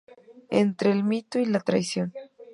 Entre 0.49 0.91
el 0.91 1.03
mito 1.03 1.37
y 1.37 1.45
la 1.45 1.59
tradición". 1.59 2.11